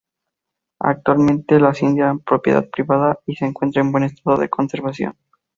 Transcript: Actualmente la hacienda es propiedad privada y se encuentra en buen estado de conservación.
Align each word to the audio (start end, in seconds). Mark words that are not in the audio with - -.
Actualmente 0.79 1.59
la 1.59 1.69
hacienda 1.69 2.11
es 2.17 2.23
propiedad 2.23 2.67
privada 2.71 3.19
y 3.27 3.35
se 3.35 3.45
encuentra 3.45 3.83
en 3.83 3.91
buen 3.91 4.03
estado 4.05 4.37
de 4.37 4.49
conservación. 4.49 5.15